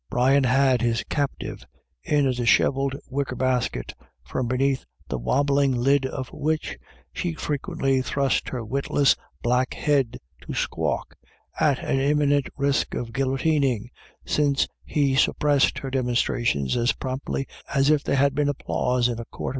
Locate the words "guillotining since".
13.13-14.67